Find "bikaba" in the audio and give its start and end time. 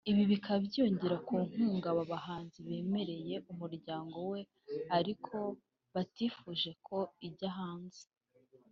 0.31-0.57